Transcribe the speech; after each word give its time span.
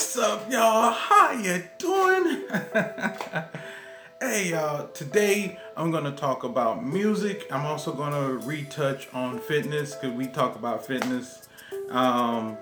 What's 0.00 0.16
up, 0.16 0.50
y'all? 0.50 0.92
How 0.92 1.32
you 1.32 1.62
doing? 1.76 2.44
hey, 4.18 4.48
y'all. 4.48 4.88
Today 4.88 5.58
I'm 5.76 5.90
gonna 5.90 6.16
talk 6.16 6.42
about 6.42 6.82
music. 6.82 7.46
I'm 7.50 7.66
also 7.66 7.92
gonna 7.92 8.32
retouch 8.46 9.08
on 9.12 9.38
fitness 9.40 9.94
because 9.94 10.16
we 10.16 10.26
talk 10.26 10.56
about 10.56 10.86
fitness 10.86 11.46
um, 11.90 12.56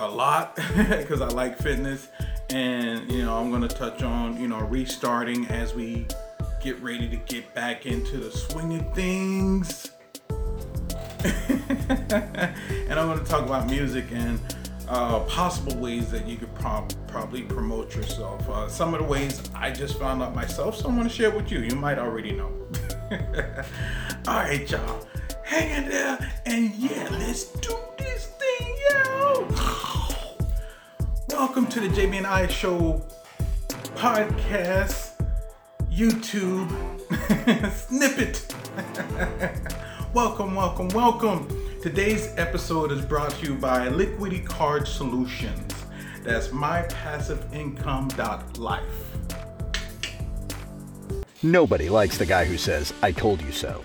a 0.00 0.08
lot 0.08 0.56
because 0.76 1.20
I 1.20 1.28
like 1.28 1.58
fitness, 1.58 2.08
and 2.50 3.08
you 3.08 3.22
know 3.22 3.38
I'm 3.38 3.52
gonna 3.52 3.68
touch 3.68 4.02
on 4.02 4.36
you 4.40 4.48
know 4.48 4.58
restarting 4.58 5.46
as 5.46 5.74
we 5.74 6.08
get 6.60 6.82
ready 6.82 7.08
to 7.08 7.16
get 7.18 7.54
back 7.54 7.86
into 7.86 8.16
the 8.16 8.32
swing 8.32 8.80
of 8.80 8.94
things. 8.96 9.92
and 11.22 12.98
I'm 12.98 13.08
gonna 13.08 13.24
talk 13.24 13.46
about 13.46 13.70
music 13.70 14.06
and 14.10 14.40
uh, 14.88 15.20
possible 15.20 15.76
ways 15.76 16.10
that 16.10 16.26
you 16.26 16.36
could 16.36 16.54
prob- 16.54 16.92
probably 17.06 17.42
promote 17.42 17.94
yourself. 17.94 18.48
Uh, 18.48 18.68
some 18.68 18.94
of 18.94 19.00
the 19.00 19.06
ways 19.06 19.42
I 19.54 19.70
just 19.70 19.98
found 19.98 20.22
out 20.22 20.34
myself, 20.34 20.76
so 20.76 20.88
I 20.88 20.92
want 20.92 21.08
to 21.08 21.14
share 21.14 21.30
with 21.30 21.52
you. 21.52 21.60
You 21.60 21.76
might 21.76 21.98
already 21.98 22.32
know. 22.32 22.50
All 24.26 24.34
right, 24.34 24.68
y'all, 24.70 25.06
hang 25.44 25.84
in 25.84 25.90
there, 25.90 26.18
and 26.46 26.74
yeah, 26.74 27.08
let's 27.12 27.44
do 27.44 27.76
this 27.98 28.26
thing, 28.26 28.76
yo. 28.90 29.48
Welcome 31.28 31.66
to 31.68 31.80
the 31.80 31.88
JB 31.88 32.18
and 32.18 32.26
I 32.26 32.46
Show 32.46 33.04
podcast, 33.94 35.22
YouTube 35.90 36.70
snippet. 37.72 38.54
welcome, 40.14 40.54
welcome, 40.54 40.88
welcome. 40.88 41.57
Today's 41.88 42.36
episode 42.36 42.92
is 42.92 43.02
brought 43.02 43.30
to 43.30 43.46
you 43.46 43.54
by 43.54 43.88
Liquidity 43.88 44.42
Card 44.42 44.86
Solutions. 44.86 45.72
That's 46.22 46.48
mypassiveincome.life. 46.48 48.82
Nobody 51.42 51.88
likes 51.88 52.18
the 52.18 52.26
guy 52.26 52.44
who 52.44 52.58
says, 52.58 52.92
I 53.00 53.10
told 53.10 53.40
you 53.40 53.52
so. 53.52 53.82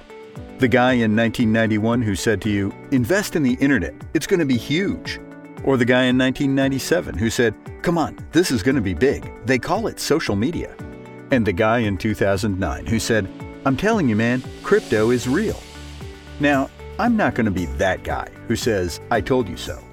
The 0.58 0.68
guy 0.68 0.96
in 0.96 1.16
1991 1.16 2.02
who 2.02 2.14
said 2.14 2.42
to 2.42 2.50
you, 2.50 2.76
invest 2.92 3.38
in 3.38 3.44
the 3.44 3.54
internet, 3.62 3.94
it's 4.14 4.28
going 4.28 4.42
to 4.42 4.46
be 4.46 4.58
huge. 4.58 5.22
Or 5.64 5.78
the 5.78 5.86
guy 5.86 6.04
in 6.04 6.18
1997 6.18 7.18
who 7.18 7.30
said, 7.30 7.56
come 7.84 7.98
on, 7.98 8.18
this 8.34 8.52
is 8.52 8.62
going 8.62 8.76
to 8.76 8.82
be 8.82 8.94
big. 8.94 9.32
They 9.46 9.60
call 9.60 9.88
it 9.88 10.02
social 10.02 10.36
media. 10.36 10.76
And 11.32 11.48
the 11.48 11.54
guy 11.54 11.78
in 11.78 11.98
2009 11.98 12.86
who 12.86 13.00
said, 13.00 13.30
I'm 13.66 13.78
telling 13.78 14.10
you, 14.10 14.18
man, 14.18 14.44
crypto 14.62 15.12
is 15.12 15.26
real. 15.26 15.62
Now, 16.42 16.70
I'm 17.00 17.18
not 17.18 17.34
going 17.34 17.46
to 17.46 17.52
be 17.52 17.66
that 17.78 18.04
guy 18.04 18.30
who 18.48 18.56
says, 18.56 19.02
I 19.10 19.20
told 19.20 19.50
you 19.50 19.58
so. 19.58 19.84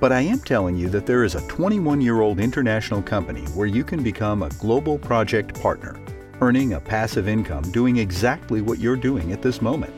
But 0.00 0.12
I 0.12 0.22
am 0.22 0.38
telling 0.38 0.74
you 0.76 0.88
that 0.88 1.04
there 1.04 1.22
is 1.24 1.34
a 1.34 1.46
21 1.48 2.00
year 2.00 2.22
old 2.22 2.40
international 2.40 3.02
company 3.02 3.42
where 3.48 3.66
you 3.66 3.84
can 3.84 4.02
become 4.02 4.42
a 4.42 4.48
global 4.50 4.96
project 4.98 5.60
partner, 5.60 6.00
earning 6.40 6.72
a 6.72 6.80
passive 6.80 7.28
income 7.28 7.70
doing 7.72 7.98
exactly 7.98 8.62
what 8.62 8.78
you're 8.78 8.96
doing 8.96 9.32
at 9.32 9.42
this 9.42 9.60
moment. 9.60 9.92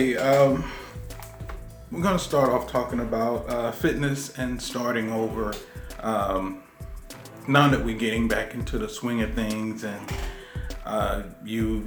Okay, 0.00 0.16
um, 0.16 0.64
we're 1.90 2.00
gonna 2.00 2.18
start 2.18 2.48
off 2.48 2.72
talking 2.72 3.00
about 3.00 3.46
uh, 3.50 3.70
fitness 3.70 4.38
and 4.38 4.60
starting 4.60 5.12
over. 5.12 5.52
Um, 6.00 6.62
now 7.46 7.68
that 7.68 7.84
we're 7.84 7.98
getting 7.98 8.26
back 8.26 8.54
into 8.54 8.78
the 8.78 8.88
swing 8.88 9.20
of 9.20 9.34
things, 9.34 9.84
and 9.84 10.12
uh, 10.86 11.24
you, 11.44 11.86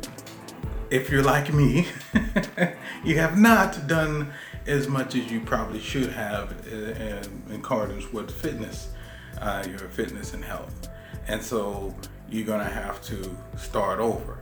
if 0.91 1.09
you're 1.09 1.23
like 1.23 1.51
me, 1.55 1.87
you 3.03 3.17
have 3.17 3.35
not 3.35 3.87
done 3.87 4.31
as 4.67 4.87
much 4.87 5.15
as 5.15 5.31
you 5.31 5.39
probably 5.39 5.79
should 5.79 6.11
have 6.11 6.53
in, 6.67 7.49
in 7.49 7.55
accordance 7.55 8.13
with 8.13 8.29
fitness, 8.29 8.89
uh, 9.41 9.65
your 9.67 9.89
fitness 9.89 10.35
and 10.35 10.45
health, 10.45 10.87
and 11.27 11.41
so 11.41 11.95
you're 12.29 12.45
gonna 12.45 12.63
have 12.63 13.01
to 13.05 13.35
start 13.57 13.99
over. 13.99 14.37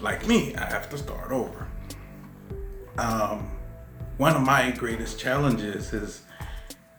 Like 0.00 0.26
me, 0.26 0.54
I 0.54 0.64
have 0.64 0.88
to 0.88 0.96
start 0.96 1.32
over 1.32 1.69
um, 3.00 3.50
one 4.18 4.36
of 4.36 4.42
my 4.42 4.70
greatest 4.70 5.18
challenges 5.18 5.92
is 5.92 6.22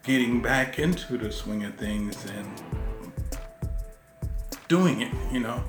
getting 0.02 0.42
back 0.42 0.78
into 0.80 1.16
the 1.16 1.30
swing 1.30 1.62
of 1.62 1.74
things 1.76 2.24
and 2.30 2.62
doing 4.66 5.02
it, 5.02 5.12
you 5.30 5.38
know, 5.38 5.62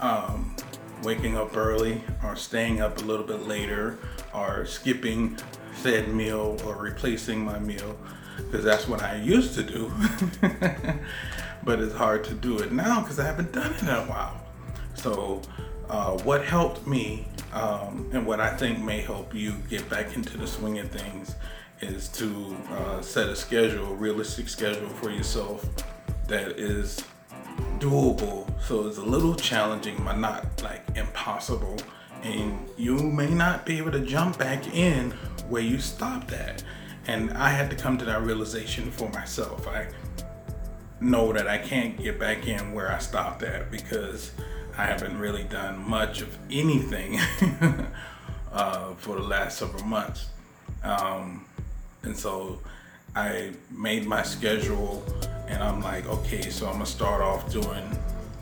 um, 0.00 0.56
waking 1.02 1.36
up 1.36 1.54
early 1.54 2.02
or 2.24 2.34
staying 2.34 2.80
up 2.80 2.96
a 2.98 3.04
little 3.04 3.26
bit 3.26 3.46
later 3.46 3.98
or 4.32 4.64
skipping 4.64 5.36
said 5.74 6.08
meal 6.08 6.56
or 6.64 6.76
replacing 6.76 7.44
my 7.44 7.58
meal 7.58 7.96
because 8.38 8.64
that's 8.64 8.88
what 8.88 9.02
I 9.02 9.16
used 9.16 9.54
to 9.54 9.62
do. 9.62 9.92
but 11.62 11.78
it's 11.80 11.94
hard 11.94 12.24
to 12.24 12.34
do 12.34 12.58
it 12.60 12.72
now 12.72 13.02
because 13.02 13.18
I 13.18 13.26
haven't 13.26 13.52
done 13.52 13.74
it 13.74 13.82
in 13.82 13.88
a 13.88 14.02
while. 14.04 14.40
So, 14.94 15.42
uh, 15.90 16.18
what 16.18 16.44
helped 16.44 16.86
me 16.86 17.28
um, 17.58 18.08
and 18.12 18.24
what 18.24 18.40
I 18.40 18.56
think 18.56 18.78
may 18.78 19.00
help 19.00 19.34
you 19.34 19.54
get 19.68 19.88
back 19.90 20.14
into 20.14 20.38
the 20.38 20.46
swing 20.46 20.78
of 20.78 20.90
things 20.90 21.34
is 21.80 22.08
to 22.10 22.56
uh, 22.70 23.00
set 23.00 23.28
a 23.28 23.34
schedule, 23.34 23.88
a 23.88 23.94
realistic 23.94 24.48
schedule 24.48 24.88
for 24.88 25.10
yourself 25.10 25.68
that 26.28 26.52
is 26.52 27.02
doable. 27.78 28.48
So 28.62 28.86
it's 28.86 28.98
a 28.98 29.02
little 29.02 29.34
challenging, 29.34 29.96
but 30.04 30.18
not 30.18 30.62
like 30.62 30.84
impossible. 30.94 31.76
And 32.22 32.68
you 32.76 32.96
may 32.96 33.28
not 33.28 33.66
be 33.66 33.78
able 33.78 33.92
to 33.92 34.00
jump 34.00 34.38
back 34.38 34.74
in 34.74 35.10
where 35.48 35.62
you 35.62 35.78
stopped 35.78 36.32
at. 36.32 36.62
And 37.08 37.32
I 37.32 37.48
had 37.48 37.70
to 37.70 37.76
come 37.76 37.98
to 37.98 38.04
that 38.04 38.22
realization 38.22 38.90
for 38.92 39.08
myself. 39.10 39.66
I 39.66 39.88
know 41.00 41.32
that 41.32 41.48
I 41.48 41.58
can't 41.58 42.00
get 42.00 42.20
back 42.20 42.46
in 42.46 42.72
where 42.72 42.92
I 42.92 42.98
stopped 42.98 43.42
at 43.42 43.70
because 43.70 44.32
I 44.78 44.86
haven't 44.86 45.18
really 45.18 45.42
done 45.42 45.90
much 45.90 46.22
of 46.22 46.38
anything 46.52 47.18
uh, 48.52 48.94
for 48.94 49.16
the 49.16 49.22
last 49.22 49.58
several 49.58 49.84
months. 49.84 50.28
Um, 50.84 51.44
and 52.04 52.16
so 52.16 52.60
I 53.16 53.54
made 53.72 54.06
my 54.06 54.22
schedule 54.22 55.04
and 55.48 55.64
I'm 55.64 55.82
like, 55.82 56.06
okay, 56.06 56.48
so 56.48 56.66
I'm 56.66 56.74
gonna 56.74 56.86
start 56.86 57.20
off 57.20 57.52
doing 57.52 57.98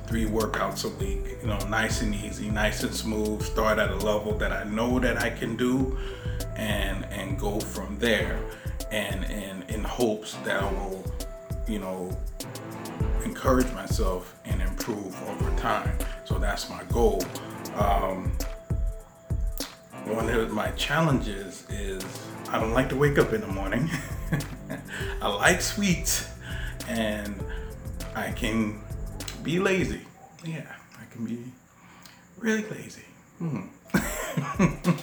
three 0.07 0.27
workouts 0.27 0.85
a 0.85 0.91
week, 1.03 1.39
you 1.41 1.49
know, 1.49 1.59
nice 1.69 2.03
and 2.03 2.15
easy, 2.15 2.51
nice 2.51 2.83
and 2.83 2.95
smooth, 2.95 3.41
start 3.41 3.79
at 3.79 3.91
a 3.91 3.97
level 3.97 4.33
that 4.37 4.53
I 4.53 4.65
know 4.65 4.99
that 4.99 5.17
I 5.17 5.31
can 5.31 5.57
do 5.57 5.97
and 6.55 7.07
and 7.07 7.39
go 7.39 7.61
from 7.61 7.99
there 7.99 8.39
and 8.91 9.25
and 9.25 9.71
in 9.71 9.83
hopes 9.83 10.35
that 10.45 10.63
I 10.63 10.71
will, 10.71 11.03
you 11.67 11.79
know, 11.79 12.15
encourage 13.25 13.73
myself 13.73 14.35
and 14.45 14.61
improve 14.61 15.17
over 15.31 15.51
time. 15.59 15.97
So 16.27 16.39
that's 16.39 16.69
my 16.69 16.83
goal. 16.93 17.23
Um, 17.77 18.33
one 20.07 20.29
of 20.29 20.53
my 20.53 20.71
challenges 20.73 21.65
is 21.71 22.05
I 22.51 22.61
don't 22.61 22.73
like 22.73 22.89
to 22.89 22.97
wake 22.97 23.17
up 23.19 23.33
in 23.33 23.41
the 23.41 23.47
morning. 23.47 23.89
I 25.23 25.29
like 25.29 25.63
sweets 25.63 26.29
and 26.89 27.41
I 28.17 28.33
can 28.33 28.81
be 29.45 29.61
lazy. 29.61 30.01
Yeah, 30.45 30.67
I 31.01 31.13
can 31.13 31.25
be 31.25 31.45
really 32.39 32.65
lazy. 32.71 33.05
Hmm. 33.39 33.63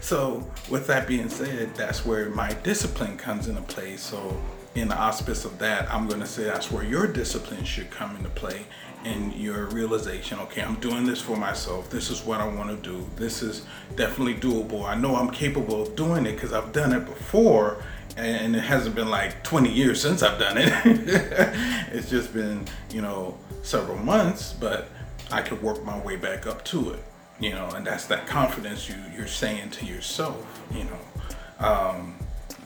so, 0.00 0.50
with 0.70 0.86
that 0.86 1.06
being 1.06 1.28
said, 1.28 1.74
that's 1.74 2.06
where 2.06 2.30
my 2.30 2.54
discipline 2.62 3.18
comes 3.18 3.48
into 3.48 3.62
play. 3.62 3.96
So, 3.96 4.40
in 4.74 4.88
the 4.88 4.96
auspice 4.96 5.44
of 5.44 5.58
that, 5.58 5.92
I'm 5.92 6.08
going 6.08 6.20
to 6.20 6.26
say 6.26 6.44
that's 6.44 6.70
where 6.70 6.84
your 6.84 7.06
discipline 7.06 7.64
should 7.64 7.90
come 7.90 8.16
into 8.16 8.30
play 8.30 8.66
and 9.04 9.34
your 9.34 9.66
realization 9.66 10.38
okay, 10.40 10.62
I'm 10.62 10.76
doing 10.76 11.04
this 11.04 11.20
for 11.20 11.36
myself. 11.36 11.90
This 11.90 12.10
is 12.10 12.24
what 12.24 12.40
I 12.40 12.46
want 12.46 12.70
to 12.70 12.90
do. 12.90 13.04
This 13.16 13.42
is 13.42 13.66
definitely 13.96 14.34
doable. 14.34 14.84
I 14.84 14.94
know 14.94 15.16
I'm 15.16 15.30
capable 15.30 15.82
of 15.82 15.96
doing 15.96 16.24
it 16.26 16.34
because 16.34 16.52
I've 16.52 16.72
done 16.72 16.92
it 16.92 17.04
before 17.04 17.82
and 18.16 18.54
it 18.54 18.60
hasn't 18.60 18.94
been 18.94 19.08
like 19.08 19.42
20 19.42 19.70
years 19.70 20.00
since 20.00 20.22
I've 20.22 20.38
done 20.38 20.58
it. 20.58 20.72
it's 21.92 22.10
just 22.10 22.32
been, 22.32 22.66
you 22.90 23.02
know, 23.02 23.36
several 23.62 23.98
months, 23.98 24.52
but 24.52 24.88
I 25.30 25.42
could 25.42 25.62
work 25.62 25.84
my 25.84 25.98
way 26.00 26.16
back 26.16 26.46
up 26.46 26.64
to 26.66 26.90
it, 26.90 27.02
you 27.40 27.50
know, 27.50 27.68
and 27.70 27.86
that's 27.86 28.06
that 28.06 28.26
confidence 28.26 28.88
you, 28.88 28.96
you're 29.16 29.26
saying 29.26 29.70
to 29.70 29.86
yourself, 29.86 30.62
you 30.72 30.84
know, 30.84 31.66
um, 31.66 32.16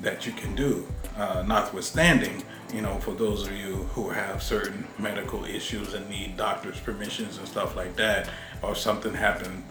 that 0.01 0.27
you 0.27 0.33
can 0.33 0.55
do. 0.55 0.87
Uh, 1.17 1.43
notwithstanding, 1.47 2.43
you 2.73 2.83
know, 2.83 2.99
for 2.99 3.13
those 3.13 3.47
of 3.47 3.53
you 3.53 3.75
who 3.95 4.11
have 4.11 4.43
certain 4.43 4.87
medical 4.99 5.45
issues 5.45 5.95
and 5.95 6.09
need 6.11 6.37
doctor's 6.37 6.79
permissions 6.79 7.39
and 7.39 7.49
stuff 7.49 7.75
like 7.77 7.97
that, 7.97 8.29
or 8.63 8.75
something 8.75 9.15
happened, 9.15 9.65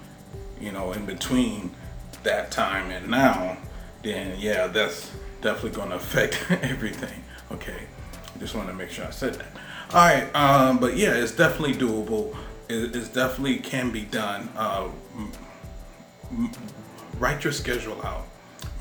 you 0.59 0.71
know, 0.71 0.91
in 0.93 1.05
between 1.05 1.71
that 2.23 2.51
time 2.51 2.89
and 2.89 3.07
now, 3.07 3.57
then 4.01 4.35
yeah, 4.39 4.67
that's 4.67 5.11
definitely 5.41 5.71
going 5.71 5.89
to 5.89 5.95
affect 5.95 6.43
everything. 6.49 7.23
Okay, 7.51 7.83
just 8.39 8.55
want 8.55 8.67
to 8.67 8.73
make 8.73 8.89
sure 8.89 9.05
I 9.05 9.11
said 9.11 9.35
that. 9.35 9.47
All 9.91 9.97
right, 9.97 10.35
um, 10.35 10.79
but 10.79 10.97
yeah, 10.97 11.13
it's 11.13 11.31
definitely 11.31 11.75
doable. 11.75 12.35
It, 12.67 12.95
it's 12.95 13.09
definitely 13.09 13.57
can 13.57 13.91
be 13.91 14.01
done. 14.01 14.49
Uh, 14.57 14.89
m- 15.15 15.31
m- 16.31 16.51
write 17.19 17.43
your 17.43 17.53
schedule 17.53 18.01
out. 18.03 18.25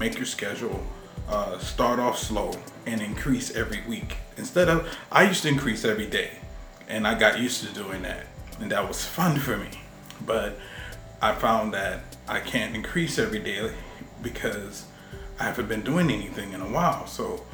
Make 0.00 0.17
your 0.17 0.25
schedule. 0.25 0.85
Uh, 1.28 1.58
start 1.58 1.98
off 1.98 2.18
slow 2.18 2.52
and 2.86 3.00
increase 3.00 3.54
every 3.56 3.82
week. 3.88 4.16
Instead 4.36 4.68
of, 4.68 4.88
I 5.10 5.24
used 5.24 5.42
to 5.42 5.48
increase 5.48 5.84
every 5.84 6.06
day, 6.06 6.32
and 6.88 7.06
I 7.06 7.18
got 7.18 7.40
used 7.40 7.66
to 7.66 7.72
doing 7.72 8.02
that, 8.02 8.26
and 8.60 8.70
that 8.70 8.86
was 8.86 9.04
fun 9.04 9.38
for 9.38 9.56
me. 9.56 9.70
But 10.26 10.58
I 11.22 11.34
found 11.34 11.72
that 11.72 12.00
I 12.28 12.40
can't 12.40 12.74
increase 12.74 13.18
every 13.18 13.38
day 13.38 13.70
because 14.22 14.86
I 15.40 15.44
haven't 15.44 15.68
been 15.68 15.82
doing 15.82 16.10
anything 16.10 16.52
in 16.52 16.60
a 16.60 16.68
while. 16.68 17.06
So 17.06 17.44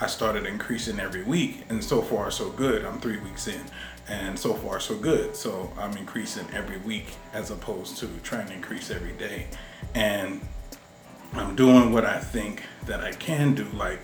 I 0.00 0.06
started 0.06 0.46
increasing 0.46 0.98
every 0.98 1.22
week, 1.22 1.64
and 1.68 1.84
so 1.84 2.00
far 2.00 2.30
so 2.30 2.50
good. 2.50 2.84
I'm 2.84 3.00
three 3.00 3.18
weeks 3.18 3.46
in, 3.46 3.60
and 4.08 4.38
so 4.38 4.54
far 4.54 4.80
so 4.80 4.96
good. 4.96 5.36
So 5.36 5.70
I'm 5.78 5.96
increasing 5.98 6.46
every 6.54 6.78
week 6.78 7.14
as 7.32 7.50
opposed 7.50 7.98
to 7.98 8.08
trying 8.22 8.46
to 8.46 8.54
increase 8.54 8.90
every 8.90 9.12
day, 9.12 9.46
and 9.94 10.40
I'm 11.34 11.56
doing 11.56 11.92
what 11.92 12.04
I 12.04 12.20
think 12.20 12.62
that 12.86 13.00
I 13.00 13.12
can 13.12 13.54
do. 13.54 13.64
Like 13.64 14.00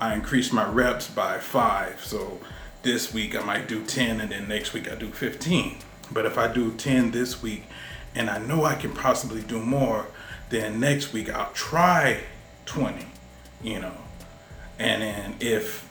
I 0.00 0.14
increase 0.14 0.52
my 0.52 0.68
reps 0.68 1.08
by 1.08 1.38
five, 1.38 2.04
so 2.04 2.40
this 2.82 3.14
week 3.14 3.36
I 3.36 3.42
might 3.44 3.68
do 3.68 3.84
10, 3.84 4.20
and 4.20 4.32
then 4.32 4.48
next 4.48 4.72
week 4.72 4.90
I 4.90 4.96
do 4.96 5.08
15. 5.08 5.78
But 6.10 6.26
if 6.26 6.36
I 6.36 6.52
do 6.52 6.72
10 6.72 7.12
this 7.12 7.40
week, 7.40 7.64
and 8.14 8.28
I 8.28 8.38
know 8.38 8.64
I 8.64 8.74
can 8.74 8.92
possibly 8.92 9.42
do 9.42 9.60
more, 9.60 10.06
then 10.50 10.80
next 10.80 11.12
week 11.12 11.30
I'll 11.30 11.52
try 11.52 12.20
20, 12.66 13.06
you 13.62 13.78
know. 13.78 13.96
And 14.78 15.02
then 15.02 15.34
if 15.40 15.88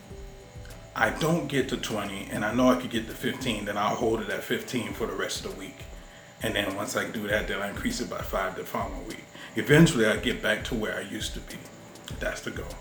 I 0.94 1.10
don't 1.10 1.48
get 1.48 1.70
to 1.70 1.78
20 1.78 2.28
and 2.30 2.44
I 2.44 2.52
know 2.52 2.68
I 2.68 2.76
could 2.76 2.90
get 2.90 3.06
to 3.06 3.14
15, 3.14 3.64
then 3.64 3.78
I'll 3.78 3.94
hold 3.94 4.20
it 4.20 4.28
at 4.28 4.44
15 4.44 4.92
for 4.92 5.06
the 5.06 5.14
rest 5.14 5.44
of 5.44 5.52
the 5.52 5.58
week. 5.58 5.78
And 6.42 6.54
then 6.54 6.74
once 6.74 6.96
I 6.96 7.08
do 7.08 7.26
that, 7.28 7.48
then 7.48 7.60
I 7.60 7.68
increase 7.68 8.00
it 8.00 8.10
by 8.10 8.18
five 8.18 8.56
the 8.56 8.64
following 8.64 9.06
week. 9.06 9.24
Eventually, 9.54 10.06
I 10.06 10.16
get 10.16 10.42
back 10.42 10.64
to 10.64 10.74
where 10.74 10.96
I 10.96 11.02
used 11.02 11.34
to 11.34 11.40
be. 11.40 11.56
That's 12.18 12.40
the 12.40 12.50
goal. 12.50 12.74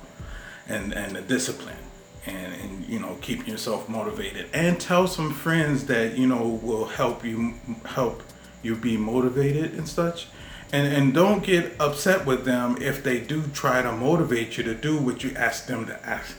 And, 0.68 0.94
and 0.94 1.16
the 1.16 1.22
discipline 1.22 1.78
and, 2.26 2.54
and 2.54 2.86
you 2.88 3.00
know 3.00 3.18
keeping 3.22 3.48
yourself 3.48 3.90
motivated 3.90 4.48
and 4.54 4.80
tell 4.80 5.08
some 5.08 5.34
friends 5.34 5.86
that 5.86 6.18
you 6.18 6.28
know 6.28 6.60
will 6.62 6.86
help 6.86 7.26
you 7.26 7.56
help 7.86 8.22
you 8.62 8.76
be 8.76 8.96
motivated 8.98 9.74
and 9.74 9.88
such 9.88 10.28
and 10.72 10.88
and 10.94 11.14
don't 11.14 11.44
get 11.44 11.74
upset 11.80 12.26
with 12.26 12.46
them 12.46 12.78
if 12.80 13.04
they 13.04 13.20
do 13.20 13.44
try 13.54 13.82
to 13.82 13.92
motivate 13.92 14.58
you 14.58 14.64
to 14.64 14.76
do 14.76 14.98
what 14.98 15.24
you 15.24 15.32
ask 15.36 15.66
them 15.66 15.86
to 15.86 16.06
ask 16.08 16.36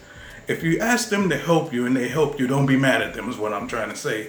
if 0.47 0.63
you 0.63 0.79
ask 0.79 1.09
them 1.09 1.29
to 1.29 1.37
help 1.37 1.73
you 1.73 1.85
and 1.85 1.97
they 1.97 2.09
help 2.09 2.39
you 2.39 2.47
don't 2.47 2.67
be 2.67 2.77
mad 2.77 3.03
at 3.03 3.15
them 3.15 3.29
is 3.29 3.37
what 3.37 3.53
i'm 3.53 3.67
trying 3.67 3.91
to 3.91 3.97
say 3.97 4.29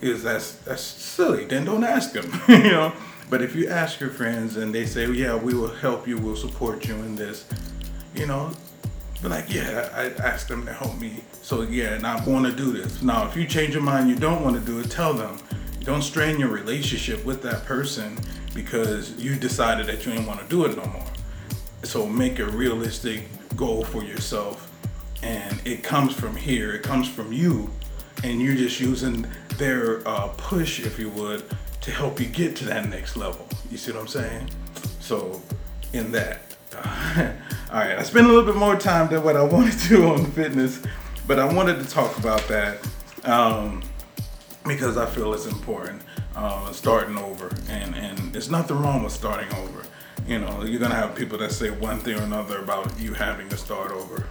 is 0.00 0.22
that's 0.22 0.52
that's 0.56 0.82
silly 0.82 1.44
then 1.44 1.64
don't 1.64 1.84
ask 1.84 2.12
them 2.12 2.30
you 2.48 2.70
know 2.70 2.92
but 3.30 3.42
if 3.42 3.54
you 3.54 3.68
ask 3.68 4.00
your 4.00 4.10
friends 4.10 4.56
and 4.56 4.74
they 4.74 4.86
say 4.86 5.10
yeah 5.10 5.34
we 5.34 5.54
will 5.54 5.74
help 5.74 6.06
you 6.06 6.18
we'll 6.18 6.36
support 6.36 6.86
you 6.86 6.94
in 6.94 7.14
this 7.16 7.46
you 8.14 8.26
know 8.26 8.50
be 9.22 9.28
like 9.28 9.52
yeah 9.52 9.88
i 9.94 10.06
asked 10.22 10.48
them 10.48 10.66
to 10.66 10.72
help 10.72 10.98
me 11.00 11.22
so 11.42 11.62
yeah 11.62 11.94
and 11.94 12.06
i 12.06 12.22
want 12.28 12.44
to 12.44 12.52
do 12.52 12.72
this 12.72 13.02
now 13.02 13.26
if 13.26 13.36
you 13.36 13.46
change 13.46 13.74
your 13.74 13.82
mind 13.82 14.08
you 14.08 14.16
don't 14.16 14.42
want 14.42 14.56
to 14.56 14.62
do 14.62 14.80
it 14.80 14.90
tell 14.90 15.14
them 15.14 15.38
don't 15.84 16.02
strain 16.02 16.38
your 16.38 16.48
relationship 16.48 17.24
with 17.24 17.42
that 17.42 17.64
person 17.64 18.16
because 18.54 19.16
you 19.16 19.34
decided 19.34 19.86
that 19.86 20.04
you 20.04 20.12
didn't 20.12 20.26
want 20.26 20.40
to 20.40 20.46
do 20.46 20.64
it 20.64 20.76
no 20.76 20.84
more. 20.86 21.06
So 21.82 22.06
make 22.06 22.38
a 22.38 22.46
realistic 22.46 23.24
goal 23.56 23.84
for 23.84 24.04
yourself. 24.04 24.70
And 25.22 25.60
it 25.64 25.82
comes 25.82 26.14
from 26.14 26.36
here, 26.36 26.72
it 26.72 26.82
comes 26.82 27.08
from 27.08 27.32
you. 27.32 27.70
And 28.22 28.40
you're 28.40 28.54
just 28.54 28.80
using 28.80 29.26
their 29.56 30.06
uh, 30.06 30.28
push, 30.36 30.80
if 30.80 30.98
you 30.98 31.10
would, 31.10 31.44
to 31.80 31.90
help 31.90 32.20
you 32.20 32.26
get 32.26 32.56
to 32.56 32.64
that 32.66 32.88
next 32.88 33.16
level. 33.16 33.46
You 33.70 33.76
see 33.76 33.92
what 33.92 34.00
I'm 34.00 34.08
saying? 34.08 34.48
So, 35.00 35.42
in 35.92 36.12
that. 36.12 36.42
all 36.74 37.78
right, 37.78 37.98
I 37.98 38.02
spent 38.02 38.26
a 38.26 38.28
little 38.28 38.44
bit 38.44 38.56
more 38.56 38.76
time 38.76 39.08
than 39.08 39.22
what 39.24 39.36
I 39.36 39.42
wanted 39.56 39.78
to 39.80 40.06
on 40.06 40.30
fitness, 40.32 40.80
but 41.26 41.38
I 41.38 41.52
wanted 41.52 41.78
to 41.80 41.88
talk 41.88 42.16
about 42.18 42.46
that. 42.48 42.78
Um, 43.24 43.82
because 44.64 44.96
I 44.96 45.06
feel 45.06 45.34
it's 45.34 45.46
important. 45.46 46.02
Uh, 46.34 46.72
starting 46.72 47.18
over, 47.18 47.54
and 47.68 47.94
and 47.94 48.18
there's 48.32 48.50
nothing 48.50 48.80
wrong 48.80 49.02
with 49.02 49.12
starting 49.12 49.52
over. 49.56 49.82
You 50.26 50.38
know, 50.38 50.64
you're 50.64 50.80
gonna 50.80 50.94
have 50.94 51.14
people 51.14 51.36
that 51.38 51.52
say 51.52 51.70
one 51.70 51.98
thing 51.98 52.18
or 52.18 52.22
another 52.22 52.58
about 52.58 52.98
you 52.98 53.12
having 53.12 53.48
to 53.50 53.56
start 53.56 53.90
over. 53.90 54.26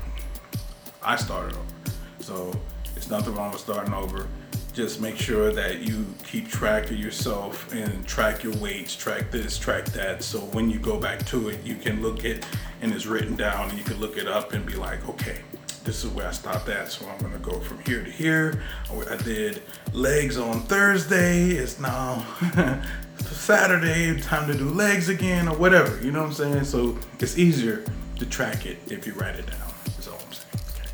I 1.04 1.16
started 1.16 1.56
over, 1.56 1.96
so 2.20 2.50
it's 2.50 2.71
nothing 3.12 3.36
wrong 3.36 3.52
with 3.52 3.62
starting 3.62 3.94
over. 3.94 4.28
Just 4.74 5.02
make 5.02 5.18
sure 5.18 5.52
that 5.52 5.80
you 5.80 6.06
keep 6.24 6.48
track 6.48 6.86
of 6.86 6.98
yourself 6.98 7.72
and 7.74 8.08
track 8.08 8.42
your 8.42 8.56
weights, 8.56 8.96
track 8.96 9.30
this, 9.30 9.58
track 9.58 9.86
that. 9.88 10.24
So 10.24 10.40
when 10.40 10.70
you 10.70 10.80
go 10.80 10.98
back 10.98 11.26
to 11.28 11.50
it, 11.50 11.62
you 11.64 11.76
can 11.76 12.02
look 12.02 12.24
it 12.24 12.46
and 12.82 12.94
it's 12.94 13.06
written 13.06 13.36
down, 13.36 13.70
and 13.70 13.78
you 13.78 13.84
can 13.84 14.00
look 14.00 14.18
it 14.18 14.28
up 14.28 14.54
and 14.54 14.66
be 14.66 14.74
like, 14.74 15.08
okay, 15.10 15.40
this 15.84 16.04
is 16.04 16.12
where 16.12 16.28
I 16.28 16.32
stopped 16.32 16.70
at. 16.70 16.92
So 16.92 17.08
I'm 17.08 17.18
gonna 17.20 17.38
go 17.40 17.60
from 17.60 17.80
here 17.86 18.04
to 18.04 18.10
here. 18.10 18.64
I 18.90 19.16
did 19.18 19.62
legs 19.94 20.38
on 20.38 20.62
Thursday. 20.62 21.50
It's 21.50 21.80
now 21.80 22.26
Saturday. 23.18 24.20
Time 24.22 24.48
to 24.48 24.58
do 24.58 24.70
legs 24.70 25.10
again 25.10 25.48
or 25.48 25.56
whatever. 25.58 26.04
You 26.04 26.12
know 26.12 26.22
what 26.22 26.28
I'm 26.28 26.34
saying? 26.34 26.64
So 26.64 26.98
it's 27.20 27.38
easier 27.38 27.84
to 28.18 28.26
track 28.26 28.66
it 28.66 28.78
if 28.88 29.06
you 29.06 29.14
write 29.14 29.36
it 29.36 29.48
down. 29.48 29.74
That's 29.86 30.08
all 30.08 30.20
I'm 30.26 30.34
saying. 30.34 30.64
Okay. 30.70 30.90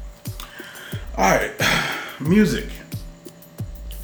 All 1.18 1.32
right, 1.32 1.52
music. 2.20 2.66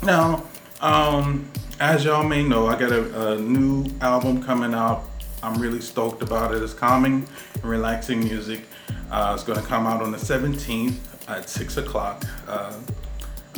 Now, 0.04 0.44
um, 0.82 1.50
as 1.80 2.06
y'all 2.06 2.24
may 2.24 2.44
know, 2.44 2.68
I 2.68 2.78
got 2.78 2.92
a, 2.92 3.34
a 3.34 3.40
new 3.40 3.86
album 4.02 4.44
coming 4.44 4.74
out. 4.74 5.06
I'm 5.42 5.60
really 5.62 5.82
stoked 5.82 6.22
about 6.22 6.54
it. 6.54 6.62
It's 6.62 6.74
calming 6.74 7.28
and 7.56 7.64
relaxing 7.64 8.20
music. 8.20 8.62
Uh, 9.12 9.32
it's 9.34 9.44
going 9.44 9.60
to 9.60 9.66
come 9.66 9.86
out 9.86 10.02
on 10.02 10.12
the 10.12 10.18
17th 10.18 10.96
at 11.28 11.50
6 11.50 11.78
o'clock 11.78 12.26
uh, 12.48 12.74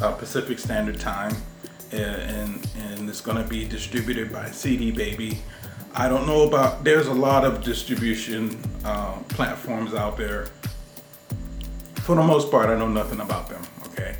uh, 0.01 0.11
Pacific 0.13 0.59
Standard 0.59 0.99
Time. 0.99 1.35
And, 1.91 2.67
and 2.77 3.09
it's 3.09 3.21
going 3.21 3.41
to 3.41 3.47
be 3.47 3.65
distributed 3.67 4.31
by 4.31 4.49
CD 4.51 4.91
Baby. 4.91 5.39
I 5.93 6.09
don't 6.09 6.27
know 6.27 6.47
about, 6.47 6.83
there's 6.83 7.07
a 7.07 7.13
lot 7.13 7.45
of 7.45 7.63
distribution 7.63 8.59
uh, 8.83 9.13
platforms 9.29 9.93
out 9.93 10.17
there. 10.17 10.47
For 12.01 12.15
the 12.15 12.23
most 12.23 12.51
part, 12.51 12.69
I 12.69 12.77
know 12.77 12.89
nothing 12.89 13.21
about 13.21 13.47
them, 13.49 13.63
okay? 13.87 14.15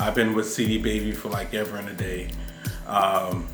I've 0.00 0.14
been 0.14 0.34
with 0.34 0.50
CD 0.50 0.78
Baby 0.78 1.12
for 1.12 1.28
like 1.28 1.54
ever 1.54 1.76
and 1.76 1.88
a 1.88 1.92
day. 1.92 2.30
Um, 2.86 3.46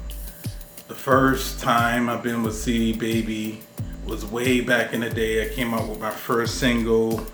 the 0.89 0.95
first 0.95 1.61
time 1.61 2.09
I've 2.09 2.23
been 2.23 2.43
with 2.43 2.55
CD 2.55 2.93
Baby, 2.93 3.61
was 4.07 4.25
way 4.25 4.61
back 4.61 4.93
in 4.93 5.01
the 5.01 5.11
day. 5.11 5.45
I 5.45 5.53
came 5.53 5.75
out 5.75 5.89
with 5.89 6.01
my 6.01 6.11
first 6.11 6.59
single. 6.59 7.27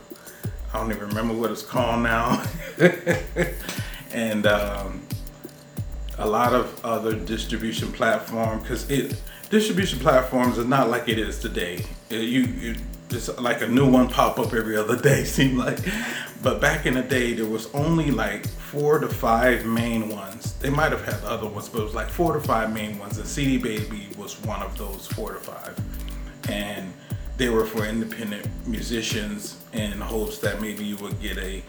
I 0.72 0.78
don't 0.78 0.90
even 0.90 1.08
remember 1.08 1.34
what 1.34 1.50
it's 1.50 1.62
called 1.62 2.02
now. 2.02 2.42
and 4.12 4.46
um, 4.46 5.02
a 6.18 6.26
lot 6.26 6.54
of 6.54 6.82
other 6.84 7.14
distribution 7.14 7.92
platforms, 7.92 8.62
because 8.62 8.90
it 8.90 9.20
distribution 9.50 9.98
platforms 9.98 10.58
are 10.58 10.64
not 10.64 10.88
like 10.88 11.08
it 11.08 11.18
is 11.18 11.38
today. 11.38 11.84
It, 12.08 12.22
you, 12.22 12.40
you 12.40 12.76
it's 13.10 13.28
like 13.38 13.60
a 13.60 13.68
new 13.68 13.86
one 13.86 14.08
pop 14.08 14.38
up 14.38 14.54
every 14.54 14.76
other 14.76 14.96
day 15.00 15.24
seem 15.24 15.58
like 15.58 15.78
but 16.42 16.60
back 16.60 16.86
in 16.86 16.94
the 16.94 17.02
day 17.02 17.32
there 17.32 17.46
was 17.46 17.72
only 17.74 18.10
like 18.10 18.46
four 18.46 18.98
to 18.98 19.08
five 19.08 19.64
main 19.64 20.08
ones. 20.08 20.54
They 20.54 20.70
might 20.70 20.92
have 20.92 21.04
had 21.04 21.22
other 21.24 21.46
ones 21.46 21.68
but 21.68 21.80
it 21.80 21.84
was 21.84 21.94
like 21.94 22.08
four 22.08 22.32
to 22.34 22.40
five 22.40 22.72
main 22.72 22.98
ones 22.98 23.18
and 23.18 23.26
cd 23.26 23.58
baby 23.58 24.08
was 24.18 24.40
one 24.42 24.62
of 24.62 24.76
those 24.76 25.06
four 25.06 25.32
to 25.32 25.38
five. 25.38 25.78
And 26.48 26.92
they 27.36 27.48
were 27.48 27.64
for 27.64 27.86
independent 27.86 28.46
musicians 28.66 29.62
in 29.72 29.92
hopes 29.92 30.38
that 30.38 30.60
maybe 30.60 30.84
you 30.84 30.96
would 30.96 31.20
get 31.20 31.38
a 31.38 31.62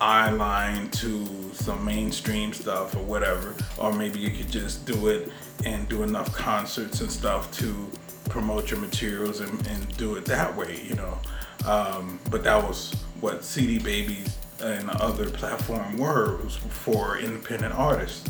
eye 0.00 0.30
line 0.30 0.90
to 0.90 1.26
some 1.52 1.84
mainstream 1.84 2.52
stuff 2.52 2.96
or 2.96 3.02
whatever 3.04 3.54
or 3.78 3.92
maybe 3.92 4.18
you 4.18 4.30
could 4.30 4.50
just 4.50 4.84
do 4.86 5.08
it 5.08 5.30
and 5.64 5.88
do 5.88 6.02
enough 6.02 6.34
concerts 6.34 7.00
and 7.00 7.10
stuff 7.10 7.50
to 7.56 7.88
promote 8.28 8.70
your 8.70 8.80
materials 8.80 9.40
and, 9.40 9.66
and 9.68 9.96
do 9.96 10.16
it 10.16 10.24
that 10.24 10.54
way 10.56 10.80
you 10.82 10.94
know? 10.94 11.18
Um, 11.66 12.18
but 12.30 12.44
that 12.44 12.62
was 12.62 12.94
what 13.20 13.44
CD 13.44 13.78
Babies 13.78 14.36
and 14.60 14.90
other 14.90 15.28
platform 15.30 15.98
were 15.98 16.38
for 16.48 17.18
independent 17.18 17.74
artists. 17.74 18.28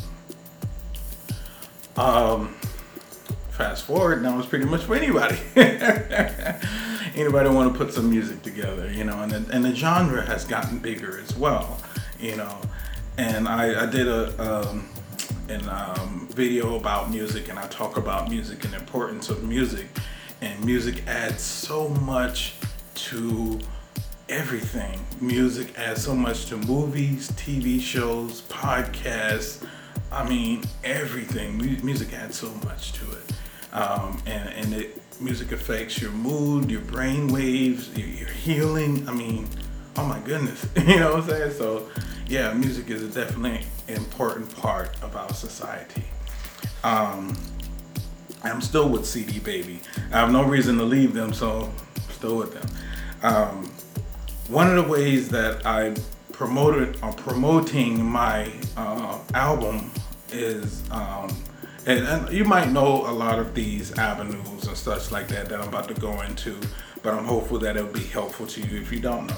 Um, 1.96 2.56
fast 3.50 3.84
forward 3.84 4.20
now 4.22 4.36
it's 4.38 4.48
pretty 4.48 4.64
much 4.64 4.82
for 4.82 4.96
anybody. 4.96 5.38
anybody 7.14 7.48
want 7.48 7.72
to 7.72 7.78
put 7.78 7.92
some 7.94 8.10
music 8.10 8.42
together, 8.42 8.90
you 8.90 9.04
know, 9.04 9.22
and 9.22 9.32
the, 9.32 9.54
and 9.54 9.64
the 9.64 9.74
genre 9.74 10.22
has 10.22 10.44
gotten 10.44 10.78
bigger 10.78 11.20
as 11.20 11.36
well, 11.36 11.78
you 12.18 12.36
know. 12.36 12.58
And 13.16 13.46
I, 13.46 13.84
I 13.84 13.86
did 13.86 14.08
a 14.08 14.70
um, 14.70 14.88
an 15.48 15.68
um, 15.68 16.28
video 16.32 16.76
about 16.76 17.10
music, 17.10 17.48
and 17.48 17.58
I 17.58 17.66
talk 17.68 17.96
about 17.96 18.28
music 18.28 18.64
and 18.64 18.72
the 18.72 18.78
importance 18.78 19.28
of 19.28 19.44
music, 19.44 19.86
and 20.40 20.62
music 20.64 21.06
adds 21.06 21.42
so 21.42 21.88
much 21.88 22.54
to 22.94 23.60
everything. 24.28 25.00
Music 25.20 25.78
adds 25.78 26.04
so 26.04 26.14
much 26.14 26.46
to 26.46 26.56
movies, 26.56 27.30
TV 27.32 27.80
shows, 27.80 28.42
podcasts. 28.42 29.64
I 30.10 30.28
mean, 30.28 30.62
everything. 30.82 31.58
music 31.84 32.12
adds 32.12 32.38
so 32.38 32.50
much 32.64 32.92
to 32.92 33.04
it, 33.12 33.32
um, 33.72 34.22
and 34.26 34.48
and 34.50 34.74
it 34.74 35.00
music 35.20 35.52
affects 35.52 36.00
your 36.00 36.10
mood, 36.12 36.70
your 36.70 36.80
brain 36.82 37.28
waves, 37.28 37.96
your, 37.96 38.08
your 38.08 38.28
healing. 38.28 39.08
I 39.08 39.12
mean, 39.12 39.48
oh 39.96 40.04
my 40.04 40.18
goodness, 40.20 40.66
you 40.76 41.00
know 41.00 41.14
what 41.14 41.24
I'm 41.24 41.28
saying? 41.28 41.52
So, 41.52 41.88
yeah, 42.26 42.52
music 42.54 42.90
is 42.90 43.02
a 43.02 43.08
definitely 43.08 43.66
important 43.88 44.54
part 44.56 44.90
of 45.02 45.16
our 45.16 45.32
society. 45.32 46.04
Um, 46.82 47.36
I'm 48.42 48.60
still 48.60 48.88
with 48.88 49.06
CD 49.06 49.38
Baby. 49.38 49.80
I 50.12 50.20
have 50.20 50.30
no 50.32 50.44
reason 50.44 50.76
to 50.78 50.84
leave 50.84 51.14
them, 51.14 51.32
so 51.32 51.72
I'm 51.96 52.12
still 52.12 52.36
with 52.36 52.52
them. 52.52 52.68
Um, 53.22 53.72
one 54.48 54.68
of 54.68 54.84
the 54.84 54.90
ways 54.90 55.28
that 55.30 55.64
I 55.64 55.94
promoted 56.32 56.96
or 57.02 57.10
uh, 57.10 57.12
promoting 57.12 58.04
my 58.04 58.50
uh, 58.76 59.18
album 59.34 59.90
is 60.32 60.82
um, 60.90 61.34
and, 61.86 62.06
and, 62.06 62.32
you 62.32 62.44
might 62.44 62.70
know 62.70 63.06
a 63.06 63.12
lot 63.12 63.38
of 63.38 63.54
these 63.54 63.96
avenues 63.98 64.66
and 64.66 64.76
such 64.76 65.10
like 65.12 65.28
that 65.28 65.48
that 65.48 65.60
I'm 65.60 65.68
about 65.68 65.88
to 65.88 65.94
go 65.94 66.20
into, 66.22 66.58
but 67.02 67.14
I'm 67.14 67.24
hopeful 67.24 67.58
that 67.60 67.76
it'll 67.76 67.92
be 67.92 68.04
helpful 68.04 68.46
to 68.46 68.60
you 68.60 68.80
if 68.80 68.90
you 68.90 69.00
don't 69.00 69.26
know. 69.26 69.36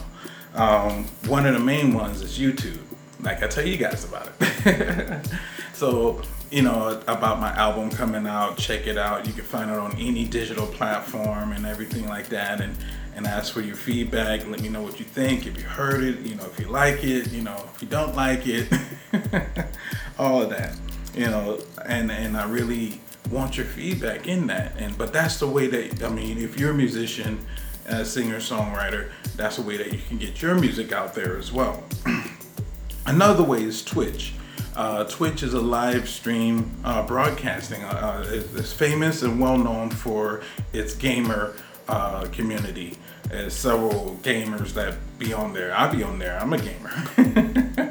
Um, 0.55 1.05
one 1.27 1.45
of 1.45 1.55
the 1.55 1.61
main 1.61 1.93
ones 1.93 2.23
is 2.23 2.39
YouTube. 2.39 2.79
Like 3.21 3.43
I 3.43 3.49
tell 3.49 3.67
you 3.67 3.77
guys 3.77 4.05
about 4.05 4.33
it. 4.41 5.29
so 5.75 6.23
you 6.51 6.63
know 6.63 7.03
about 7.09 7.41
my 7.41 7.53
album 7.57 7.91
coming 7.91 8.27
out. 8.27 8.57
Check 8.57 8.87
it 8.87 8.97
out. 8.97 9.27
You 9.27 9.33
can 9.33 9.45
find 9.45 9.71
it 9.71 9.79
on 9.79 9.97
any 9.99 10.25
digital 10.25 10.67
platform 10.67 11.53
and 11.53 11.67
everything 11.67 12.09
like 12.09 12.29
that. 12.29 12.61
And 12.61 12.77
and 13.17 13.27
ask 13.27 13.53
for 13.53 13.63
your 13.63 13.75
feedback. 13.75 14.47
Let 14.47 14.61
me 14.61 14.69
know 14.69 14.83
what 14.83 14.99
you 15.01 15.07
think. 15.07 15.47
If 15.47 15.57
you 15.57 15.65
heard 15.65 16.05
it, 16.05 16.21
you 16.21 16.37
know, 16.37 16.45
if 16.45 16.61
you 16.61 16.69
like 16.69 17.03
it, 17.03 17.33
you 17.33 17.43
know, 17.43 17.57
if 17.75 17.83
you 17.83 17.89
don't 17.89 18.15
like 18.15 18.43
it, 18.47 18.69
all 20.19 20.43
of 20.43 20.51
that, 20.51 20.77
you 21.15 21.27
know, 21.27 21.59
and 21.87 22.13
and 22.13 22.37
I 22.37 22.49
really 22.49 23.01
want 23.31 23.57
your 23.57 23.67
feedback 23.67 24.29
in 24.29 24.47
that. 24.49 24.77
And 24.77 24.97
but 24.99 25.15
that's 25.15 25.41
the 25.41 25.49
way 25.49 25.67
that 25.67 26.05
I 26.05 26.11
mean, 26.11 26.39
if 26.39 26.61
you're 26.61 26.73
a 26.73 26.75
musician, 26.75 27.45
a 27.87 28.05
singer 28.05 28.37
songwriter, 28.37 29.11
that's 29.35 29.57
the 29.57 29.63
way 29.63 29.79
that 29.79 29.93
you 29.93 29.99
can 30.07 30.19
get 30.19 30.43
your 30.43 30.55
music 30.55 30.93
out 30.93 31.15
there 31.15 31.39
as 31.39 31.51
well. 31.51 31.83
Another 33.07 33.43
way 33.43 33.63
is 33.63 33.83
Twitch. 33.83 34.35
Uh, 34.75 35.05
Twitch 35.05 35.43
is 35.43 35.55
a 35.55 35.61
live 35.61 36.07
stream 36.07 36.71
uh, 36.85 37.07
broadcasting. 37.07 37.83
Uh, 37.83 38.25
uh 38.27 38.41
it's 38.57 38.75
famous 38.75 39.23
and 39.23 39.41
well 39.41 39.57
known 39.57 39.89
for 39.89 40.43
its 40.75 40.95
gamer 40.95 41.57
uh, 41.89 42.27
community. 42.33 42.96
There's 43.29 43.55
several 43.55 44.19
gamers 44.23 44.73
that 44.75 44.95
be 45.19 45.33
on 45.33 45.53
there. 45.53 45.77
I 45.77 45.91
be 45.91 46.03
on 46.03 46.19
there. 46.19 46.39
I'm 46.39 46.53
a 46.53 46.59
gamer, 46.59 46.93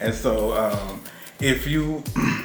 and 0.00 0.14
so 0.14 0.52
um, 0.52 1.00
if 1.40 1.66
you 1.66 2.02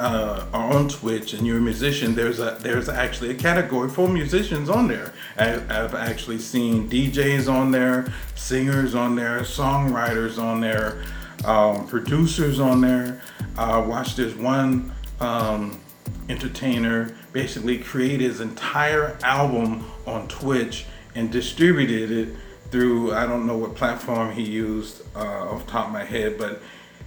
uh, 0.00 0.46
are 0.52 0.72
on 0.72 0.88
Twitch 0.88 1.32
and 1.32 1.46
you're 1.46 1.58
a 1.58 1.60
musician, 1.60 2.14
there's 2.14 2.40
a 2.40 2.58
there's 2.60 2.88
actually 2.88 3.30
a 3.30 3.34
category 3.34 3.88
for 3.88 4.08
musicians 4.08 4.68
on 4.68 4.88
there. 4.88 5.14
I, 5.38 5.54
I've 5.54 5.94
actually 5.94 6.38
seen 6.38 6.88
DJs 6.88 7.52
on 7.52 7.70
there, 7.70 8.12
singers 8.34 8.94
on 8.94 9.14
there, 9.14 9.40
songwriters 9.40 10.42
on 10.42 10.60
there, 10.60 11.04
um, 11.44 11.86
producers 11.86 12.58
on 12.58 12.80
there. 12.80 13.22
Uh, 13.56 13.84
watch 13.86 14.16
this 14.16 14.34
one 14.34 14.92
um, 15.20 15.80
entertainer 16.28 17.14
basically 17.32 17.78
created 17.78 18.22
his 18.22 18.40
entire 18.40 19.16
album 19.22 19.90
on 20.06 20.28
Twitch 20.28 20.86
and 21.14 21.30
distributed 21.30 22.10
it 22.10 22.36
through 22.70 23.14
I 23.14 23.26
don't 23.26 23.46
know 23.46 23.56
what 23.56 23.74
platform 23.74 24.32
he 24.32 24.42
used 24.42 25.02
uh, 25.14 25.50
off 25.50 25.66
top 25.66 25.86
of 25.86 25.92
my 25.92 26.04
head, 26.04 26.38
but 26.38 26.60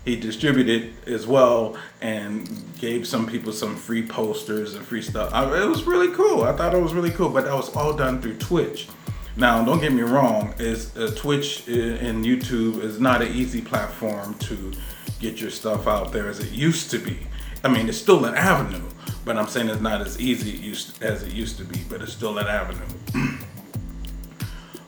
he 0.05 0.15
distributed 0.15 0.93
as 1.05 1.27
well 1.27 1.75
and 2.01 2.63
gave 2.79 3.05
some 3.05 3.27
people 3.27 3.51
some 3.51 3.75
free 3.75 4.05
posters 4.07 4.75
and 4.75 4.85
free 4.85 5.01
stuff. 5.01 5.33
I, 5.33 5.61
it 5.61 5.67
was 5.67 5.83
really 5.83 6.13
cool. 6.13 6.43
I 6.43 6.53
thought 6.55 6.73
it 6.73 6.81
was 6.81 6.93
really 6.93 7.11
cool, 7.11 7.29
but 7.29 7.43
that 7.43 7.53
was 7.53 7.75
all 7.75 7.93
done 7.93 8.21
through 8.21 8.37
Twitch. 8.37 8.87
Now, 9.35 9.63
don't 9.63 9.79
get 9.79 9.91
me 9.93 10.01
wrong, 10.01 10.53
is 10.57 10.95
uh, 10.97 11.13
Twitch 11.15 11.67
and 11.67 12.25
YouTube 12.25 12.81
is 12.81 12.99
not 12.99 13.21
an 13.21 13.33
easy 13.33 13.61
platform 13.61 14.33
to 14.35 14.71
get 15.19 15.41
your 15.41 15.51
stuff 15.51 15.87
out 15.87 16.11
there 16.11 16.27
as 16.27 16.39
it 16.39 16.51
used 16.51 16.89
to 16.91 16.97
be. 16.99 17.19
I 17.67 17.69
mean, 17.69 17.89
it's 17.89 17.97
still 17.97 18.23
an 18.23 18.33
avenue, 18.33 18.81
but 19.25 19.35
I'm 19.35 19.47
saying 19.47 19.67
it's 19.67 19.81
not 19.81 19.99
as 19.99 20.21
easy 20.21 20.71
as 21.01 21.23
it 21.23 21.33
used 21.33 21.57
to 21.57 21.65
be, 21.65 21.81
but 21.89 22.01
it's 22.01 22.13
still 22.13 22.37
an 22.37 22.47
avenue. 22.47 22.79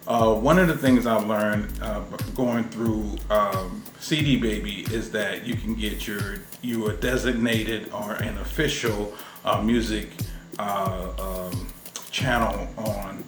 uh, 0.08 0.34
one 0.34 0.58
of 0.58 0.70
the 0.70 0.78
things 0.78 1.06
I've 1.06 1.28
learned 1.28 1.78
uh, 1.82 2.00
going 2.36 2.64
through 2.70 3.18
um, 3.30 3.84
CD 4.00 4.38
Baby 4.38 4.86
is 4.94 5.12
that 5.12 5.46
you 5.46 5.56
can 5.56 5.76
get 5.76 6.08
your 6.08 6.36
you 6.62 6.88
a 6.88 6.94
designated 6.94 7.92
or 7.92 8.14
an 8.14 8.38
official 8.38 9.14
uh, 9.44 9.62
music 9.62 10.12
uh, 10.58 11.50
um, 11.52 11.68
channel 12.12 12.66
on 12.78 13.26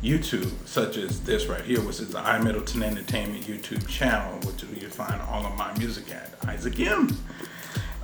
YouTube, 0.00 0.52
such 0.64 0.96
as 0.96 1.20
this 1.22 1.46
right 1.46 1.64
here, 1.64 1.80
which 1.80 1.98
is 1.98 2.10
the 2.10 2.20
I 2.20 2.38
Middleton 2.38 2.84
Entertainment 2.84 3.46
YouTube 3.46 3.84
channel, 3.88 4.38
which 4.48 4.62
you 4.62 4.88
find 4.88 5.20
all 5.22 5.44
of 5.44 5.58
my 5.58 5.76
music 5.76 6.08
at 6.12 6.36
Isaac 6.46 6.78
M. 6.78 7.08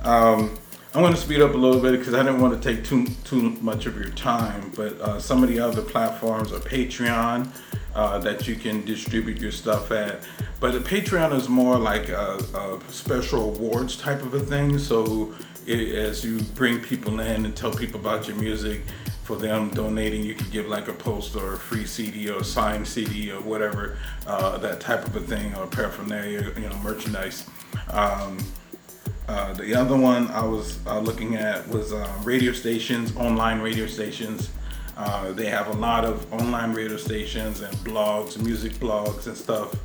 Um, 0.03 0.59
I'm 0.91 1.01
going 1.01 1.13
to 1.13 1.19
speed 1.19 1.41
up 1.41 1.53
a 1.53 1.57
little 1.57 1.79
bit 1.79 1.99
because 1.99 2.15
I 2.15 2.23
didn't 2.23 2.41
want 2.41 2.59
to 2.59 2.73
take 2.75 2.83
too 2.83 3.05
too 3.23 3.51
much 3.61 3.85
of 3.85 3.95
your 3.95 4.09
time. 4.09 4.71
But 4.75 4.99
uh, 4.99 5.19
some 5.19 5.43
of 5.43 5.49
the 5.49 5.59
other 5.59 5.83
platforms 5.83 6.51
are 6.51 6.57
Patreon 6.57 7.47
uh, 7.93 8.17
that 8.19 8.47
you 8.47 8.55
can 8.55 8.83
distribute 8.85 9.39
your 9.39 9.51
stuff 9.51 9.91
at. 9.91 10.21
But 10.59 10.73
Patreon 10.83 11.35
is 11.35 11.47
more 11.47 11.77
like 11.77 12.09
a, 12.09 12.37
a 12.55 12.79
special 12.91 13.55
awards 13.55 13.97
type 13.97 14.23
of 14.23 14.33
a 14.33 14.39
thing. 14.39 14.79
So 14.79 15.35
it, 15.67 15.93
as 15.93 16.25
you 16.25 16.41
bring 16.55 16.79
people 16.79 17.19
in 17.19 17.45
and 17.45 17.55
tell 17.55 17.71
people 17.71 17.99
about 17.99 18.27
your 18.27 18.37
music, 18.37 18.81
for 19.29 19.35
them 19.35 19.69
donating, 19.69 20.23
you 20.23 20.33
could 20.33 20.49
give 20.49 20.65
like 20.65 20.87
a 20.87 20.93
poster 20.93 21.37
or 21.37 21.53
a 21.53 21.57
free 21.57 21.85
CD 21.85 22.31
or 22.31 22.39
a 22.39 22.43
signed 22.43 22.87
CD 22.87 23.31
or 23.31 23.39
whatever, 23.41 23.99
uh, 24.25 24.57
that 24.57 24.79
type 24.79 25.05
of 25.05 25.15
a 25.15 25.19
thing, 25.19 25.53
or 25.53 25.67
paraphernalia, 25.67 26.51
you 26.57 26.67
know, 26.67 26.75
merchandise. 26.77 27.47
Um, 27.91 28.39
uh, 29.29 29.53
the 29.53 29.75
other 29.75 29.95
one 29.95 30.27
I 30.31 30.43
was 30.43 30.79
uh, 30.87 30.99
looking 30.99 31.35
at 31.35 31.67
was 31.67 31.93
uh, 31.93 32.11
radio 32.23 32.51
stations, 32.51 33.15
online 33.15 33.61
radio 33.61 33.85
stations. 33.85 34.49
Uh, 34.97 35.31
they 35.33 35.45
have 35.45 35.67
a 35.67 35.73
lot 35.73 36.03
of 36.03 36.33
online 36.33 36.73
radio 36.73 36.97
stations 36.97 37.61
and 37.61 37.71
blogs, 37.85 38.41
music 38.41 38.71
blogs 38.73 39.27
and 39.27 39.37
stuff 39.37 39.75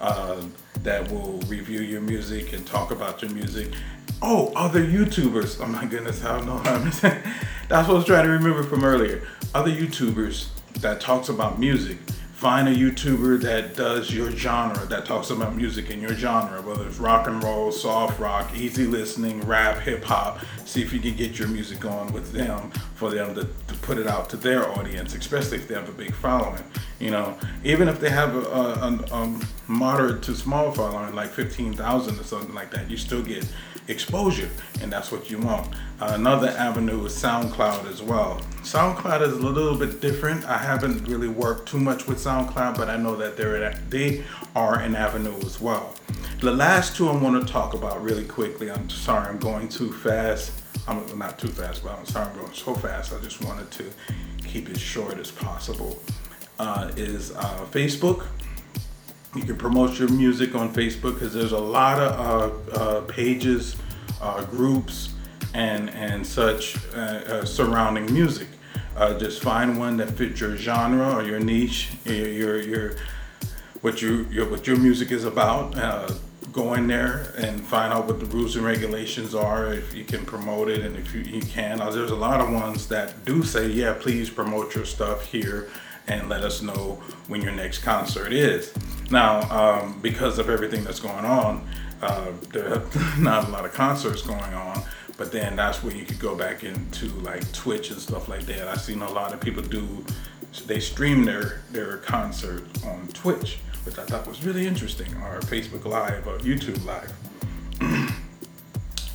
uh, 0.00 0.42
that 0.82 1.08
will 1.12 1.38
review 1.42 1.80
your 1.80 2.00
music 2.00 2.52
and 2.52 2.66
talk 2.66 2.90
about 2.90 3.22
your 3.22 3.30
music. 3.30 3.72
Oh, 4.20 4.52
other 4.56 4.84
YouTubers. 4.84 5.62
Oh 5.62 5.68
my 5.68 5.84
goodness, 5.84 6.24
I 6.24 6.36
don't 6.36 6.46
know 6.46 6.58
how 6.58 6.74
I'm 6.74 6.90
saying. 6.90 7.22
That's 7.68 7.86
what 7.86 7.94
I 7.94 7.98
was 7.98 8.04
trying 8.04 8.24
to 8.24 8.32
remember 8.32 8.64
from 8.64 8.82
earlier. 8.82 9.22
Other 9.54 9.70
YouTubers 9.70 10.48
that 10.80 11.00
talks 11.00 11.28
about 11.28 11.60
music 11.60 11.98
find 12.38 12.68
a 12.68 12.72
YouTuber 12.72 13.42
that 13.42 13.74
does 13.74 14.12
your 14.12 14.30
genre, 14.30 14.86
that 14.86 15.04
talks 15.04 15.30
about 15.30 15.56
music 15.56 15.90
in 15.90 16.00
your 16.00 16.14
genre, 16.14 16.62
whether 16.62 16.86
it's 16.86 16.98
rock 16.98 17.26
and 17.26 17.42
roll, 17.42 17.72
soft 17.72 18.20
rock, 18.20 18.56
easy 18.56 18.86
listening, 18.86 19.40
rap, 19.40 19.80
hip 19.80 20.04
hop. 20.04 20.38
See 20.64 20.80
if 20.80 20.92
you 20.92 21.00
can 21.00 21.16
get 21.16 21.36
your 21.36 21.48
music 21.48 21.84
on 21.84 22.12
with 22.12 22.30
them 22.30 22.70
for 22.94 23.10
them 23.10 23.34
to, 23.34 23.42
to 23.42 23.74
put 23.82 23.98
it 23.98 24.06
out 24.06 24.30
to 24.30 24.36
their 24.36 24.70
audience, 24.70 25.16
especially 25.16 25.56
if 25.56 25.66
they 25.66 25.74
have 25.74 25.88
a 25.88 25.92
big 25.92 26.14
following. 26.14 26.62
You 27.00 27.10
know, 27.10 27.36
even 27.64 27.88
if 27.88 27.98
they 27.98 28.10
have 28.10 28.36
a, 28.36 28.38
a, 28.38 29.04
a 29.10 29.40
moderate 29.66 30.22
to 30.22 30.36
small 30.36 30.70
following, 30.70 31.16
like 31.16 31.30
15,000 31.30 32.20
or 32.20 32.22
something 32.22 32.54
like 32.54 32.70
that, 32.70 32.88
you 32.88 32.96
still 32.96 33.22
get 33.24 33.44
exposure, 33.88 34.48
and 34.80 34.92
that's 34.92 35.10
what 35.10 35.30
you 35.30 35.38
want. 35.38 35.74
Uh, 36.00 36.12
another 36.14 36.48
avenue 36.50 37.04
is 37.06 37.12
SoundCloud 37.12 37.90
as 37.90 38.02
well. 38.02 38.40
SoundCloud 38.62 39.22
is 39.22 39.32
a 39.32 39.36
little 39.36 39.76
bit 39.76 40.00
different. 40.00 40.44
I 40.44 40.58
haven't 40.58 41.08
really 41.08 41.28
worked 41.28 41.68
too 41.68 41.80
much 41.80 42.06
with 42.06 42.18
SoundCloud, 42.18 42.76
but 42.76 42.88
I 42.88 42.96
know 42.96 43.16
that 43.16 43.36
they're 43.36 43.74
they 43.88 44.24
are 44.54 44.78
an 44.78 44.94
avenue 44.94 45.36
as 45.38 45.60
well. 45.60 45.94
The 46.40 46.52
last 46.52 46.96
two 46.96 47.08
I 47.08 47.16
want 47.16 47.44
to 47.44 47.52
talk 47.52 47.74
about 47.74 48.02
really 48.02 48.24
quickly. 48.24 48.70
I'm 48.70 48.88
sorry, 48.88 49.28
I'm 49.28 49.38
going 49.38 49.68
too 49.68 49.92
fast. 49.92 50.52
I'm 50.86 51.18
not 51.18 51.38
too 51.38 51.48
fast, 51.48 51.82
but 51.82 51.98
I'm 51.98 52.06
sorry 52.06 52.26
I'm 52.30 52.36
going 52.36 52.52
so 52.52 52.74
fast. 52.74 53.12
I 53.12 53.20
just 53.20 53.42
wanted 53.42 53.70
to 53.72 53.84
keep 54.46 54.68
it 54.70 54.78
short 54.78 55.18
as 55.18 55.30
possible. 55.30 56.00
Uh, 56.58 56.90
is 56.96 57.32
uh, 57.36 57.66
Facebook. 57.70 58.26
You 59.34 59.42
can 59.42 59.56
promote 59.56 59.98
your 59.98 60.08
music 60.08 60.54
on 60.54 60.72
Facebook 60.72 61.14
because 61.14 61.34
there's 61.34 61.52
a 61.52 61.58
lot 61.58 62.00
of 62.00 62.68
uh, 62.68 62.72
uh, 62.72 63.00
pages, 63.02 63.76
uh, 64.22 64.42
groups, 64.44 65.12
and 65.52 65.90
and 65.90 66.26
such 66.26 66.76
uh, 66.94 66.98
uh, 66.98 67.44
surrounding 67.44 68.12
music. 68.12 68.48
Uh, 68.96 69.18
just 69.18 69.42
find 69.42 69.78
one 69.78 69.98
that 69.98 70.10
fits 70.10 70.40
your 70.40 70.56
genre 70.56 71.14
or 71.14 71.22
your 71.22 71.40
niche, 71.40 71.90
your 72.04 72.28
your, 72.28 72.60
your 72.62 72.96
what 73.82 74.00
you 74.00 74.26
your, 74.30 74.48
what 74.48 74.66
your 74.66 74.78
music 74.78 75.12
is 75.12 75.24
about. 75.24 75.74
Go 76.50 76.72
in 76.74 76.86
there 76.86 77.34
and 77.36 77.60
find 77.60 77.92
out 77.92 78.06
what 78.06 78.18
the 78.18 78.26
rules 78.26 78.56
and 78.56 78.64
regulations 78.64 79.34
are. 79.34 79.72
If 79.72 79.94
you 79.94 80.04
can 80.04 80.24
promote 80.24 80.70
it, 80.70 80.80
and 80.80 80.96
if 80.96 81.14
you, 81.14 81.20
you 81.20 81.42
can, 81.42 81.78
there's 81.78 82.10
a 82.10 82.16
lot 82.16 82.40
of 82.40 82.50
ones 82.50 82.88
that 82.88 83.24
do 83.26 83.44
say, 83.44 83.68
yeah, 83.68 83.94
please 83.96 84.30
promote 84.30 84.74
your 84.74 84.86
stuff 84.86 85.26
here 85.26 85.68
and 86.08 86.28
let 86.28 86.42
us 86.42 86.62
know 86.62 86.98
when 87.28 87.42
your 87.42 87.52
next 87.52 87.78
concert 87.78 88.32
is. 88.32 88.72
Now, 89.10 89.40
um, 89.50 89.98
because 90.00 90.38
of 90.38 90.50
everything 90.50 90.84
that's 90.84 91.00
going 91.00 91.24
on, 91.24 91.68
uh, 92.02 92.32
there 92.52 92.74
are 92.74 92.82
not 93.18 93.48
a 93.48 93.50
lot 93.50 93.64
of 93.64 93.72
concerts 93.72 94.22
going 94.22 94.54
on. 94.54 94.82
But 95.16 95.32
then 95.32 95.56
that's 95.56 95.82
where 95.82 95.94
you 95.94 96.04
could 96.04 96.20
go 96.20 96.36
back 96.36 96.62
into 96.62 97.06
like 97.22 97.50
Twitch 97.52 97.90
and 97.90 98.00
stuff 98.00 98.28
like 98.28 98.46
that. 98.46 98.68
I've 98.68 98.80
seen 98.80 99.02
a 99.02 99.10
lot 99.10 99.34
of 99.34 99.40
people 99.40 99.64
do, 99.64 100.04
they 100.66 100.78
stream 100.78 101.24
their 101.24 101.62
their 101.72 101.96
concert 101.98 102.64
on 102.86 103.08
Twitch, 103.08 103.58
which 103.84 103.98
I 103.98 104.04
thought 104.04 104.28
was 104.28 104.44
really 104.44 104.64
interesting, 104.64 105.12
or 105.16 105.40
Facebook 105.40 105.84
Live 105.84 106.28
or 106.28 106.38
YouTube 106.38 106.84
Live. 106.84 107.12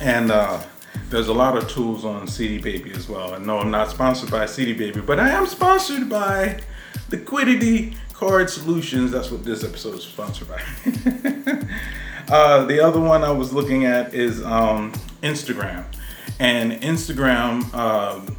and 0.00 0.30
uh, 0.30 0.62
there's 1.08 1.28
a 1.28 1.32
lot 1.32 1.56
of 1.56 1.70
tools 1.70 2.04
on 2.04 2.28
CD 2.28 2.58
Baby 2.58 2.92
as 2.92 3.08
well. 3.08 3.32
And 3.32 3.46
no, 3.46 3.58
I'm 3.60 3.70
not 3.70 3.90
sponsored 3.90 4.30
by 4.30 4.44
CD 4.44 4.74
Baby, 4.74 5.00
but 5.00 5.18
I 5.18 5.30
am 5.30 5.46
sponsored 5.46 6.10
by 6.10 6.60
Liquidity 7.14 7.94
Card 8.12 8.50
Solutions. 8.50 9.12
That's 9.12 9.30
what 9.30 9.44
this 9.44 9.62
episode 9.62 9.94
is 9.94 10.02
sponsored 10.02 10.48
by. 10.48 10.60
uh, 12.28 12.64
the 12.64 12.80
other 12.80 12.98
one 12.98 13.22
I 13.22 13.30
was 13.30 13.52
looking 13.52 13.84
at 13.84 14.12
is 14.12 14.44
um, 14.44 14.92
Instagram. 15.22 15.84
And 16.40 16.72
Instagram, 16.82 17.72
um, 17.72 18.36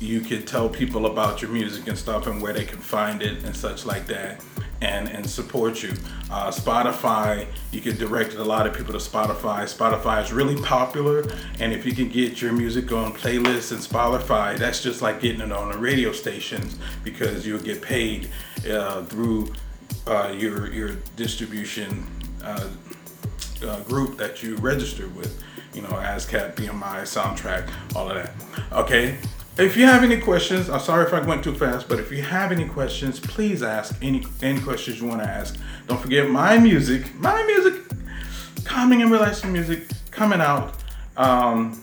you 0.00 0.22
could 0.22 0.48
tell 0.48 0.68
people 0.68 1.06
about 1.06 1.40
your 1.40 1.52
music 1.52 1.86
and 1.86 1.96
stuff 1.96 2.26
and 2.26 2.42
where 2.42 2.52
they 2.52 2.64
can 2.64 2.78
find 2.78 3.22
it 3.22 3.44
and 3.44 3.54
such 3.54 3.86
like 3.86 4.06
that 4.06 4.42
and 4.80 5.08
and 5.08 5.28
support 5.28 5.82
you. 5.82 5.92
Uh, 6.30 6.50
spotify 6.50 7.46
you 7.70 7.80
can 7.80 7.96
direct 7.96 8.34
a 8.34 8.44
lot 8.44 8.66
of 8.66 8.74
people 8.74 8.92
to 8.92 8.98
spotify. 8.98 9.62
Spotify 9.62 10.22
is 10.22 10.32
really 10.32 10.60
popular 10.62 11.24
and 11.58 11.72
if 11.72 11.84
you 11.84 11.92
can 11.92 12.08
get 12.08 12.40
your 12.40 12.52
music 12.52 12.92
on 12.92 13.12
playlists 13.12 13.72
and 13.72 13.80
spotify 13.80 14.56
that's 14.56 14.82
just 14.82 15.02
like 15.02 15.20
getting 15.20 15.40
it 15.40 15.52
on 15.52 15.72
the 15.72 15.78
radio 15.78 16.12
stations 16.12 16.78
because 17.04 17.46
you'll 17.46 17.60
get 17.60 17.82
paid 17.82 18.28
uh, 18.70 19.02
through 19.04 19.52
uh, 20.06 20.34
your 20.36 20.72
your 20.72 20.96
distribution 21.16 22.06
uh, 22.42 22.68
uh, 23.64 23.80
group 23.80 24.16
that 24.16 24.42
you 24.42 24.56
registered 24.56 25.14
with 25.14 25.42
you 25.74 25.82
know 25.82 25.88
ASCAP 25.88 26.54
bmi 26.54 27.02
soundtrack 27.02 27.70
all 27.94 28.10
of 28.10 28.16
that. 28.16 28.32
Okay 28.72 29.18
if 29.60 29.76
you 29.76 29.84
have 29.84 30.02
any 30.02 30.18
questions, 30.18 30.70
I'm 30.70 30.80
sorry 30.80 31.06
if 31.06 31.12
I 31.12 31.20
went 31.20 31.44
too 31.44 31.54
fast, 31.54 31.88
but 31.88 32.00
if 32.00 32.10
you 32.10 32.22
have 32.22 32.50
any 32.50 32.66
questions, 32.66 33.20
please 33.20 33.62
ask 33.62 33.94
any 34.02 34.26
any 34.42 34.60
questions 34.60 35.00
you 35.00 35.06
want 35.06 35.22
to 35.22 35.28
ask. 35.28 35.58
Don't 35.86 36.00
forget 36.00 36.28
my 36.30 36.58
music, 36.58 37.14
my 37.16 37.42
music, 37.44 37.74
calming 38.64 39.02
and 39.02 39.10
relaxing 39.10 39.52
music 39.52 39.82
coming 40.10 40.40
out 40.40 40.74
um, 41.16 41.80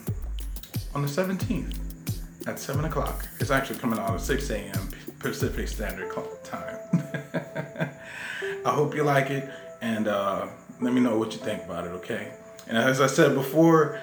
on 0.95 1.01
the 1.01 1.07
17th 1.07 1.77
at 2.47 2.59
7 2.59 2.85
o'clock. 2.85 3.27
It's 3.39 3.51
actually 3.51 3.79
coming 3.79 3.99
out 3.99 4.13
at 4.13 4.21
6 4.21 4.49
a.m. 4.49 4.89
Pacific 5.19 5.67
Standard 5.67 6.11
Time. 6.43 6.79
I 8.65 8.69
hope 8.69 8.95
you 8.95 9.03
like 9.03 9.29
it 9.29 9.49
and 9.81 10.07
uh, 10.07 10.47
let 10.81 10.93
me 10.93 11.01
know 11.01 11.17
what 11.17 11.33
you 11.33 11.39
think 11.39 11.63
about 11.63 11.85
it, 11.85 11.91
okay? 11.91 12.31
And 12.67 12.77
as 12.77 13.01
I 13.01 13.07
said 13.07 13.33
before, 13.33 13.99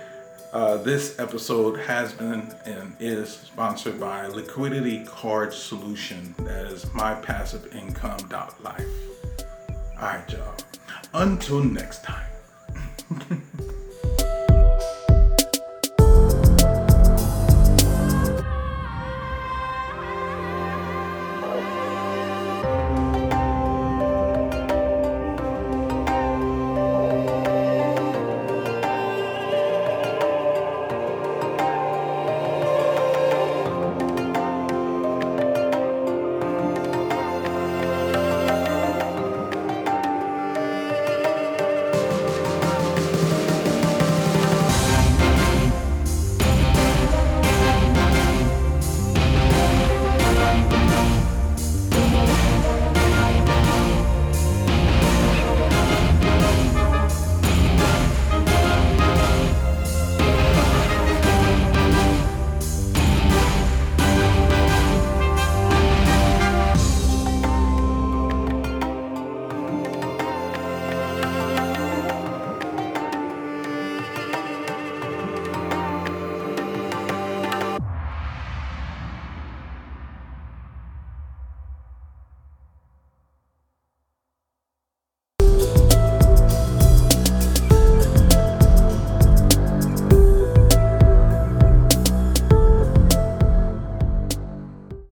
uh, 0.54 0.78
this 0.78 1.18
episode 1.18 1.78
has 1.80 2.12
been 2.12 2.54
and 2.64 2.94
is 3.00 3.28
sponsored 3.28 3.98
by 3.98 4.28
Liquidity 4.28 5.04
Card 5.04 5.52
Solution. 5.52 6.32
That 6.38 6.66
is 6.66 6.84
mypassiveincome.life. 6.86 8.86
All 9.96 10.00
right, 10.00 10.32
y'all. 10.32 10.54
Until 11.12 11.64
next 11.64 12.04
time. 12.04 12.30